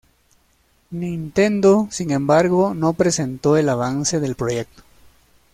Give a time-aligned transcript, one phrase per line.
[0.89, 4.81] Nintendo sin embargo no presentó el avance del proyecto.